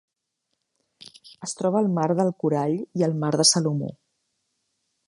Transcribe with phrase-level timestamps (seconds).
[1.47, 3.97] Es troba al Mar del Corall i el Mar de Salomó.